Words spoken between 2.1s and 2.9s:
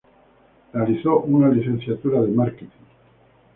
de Marketing.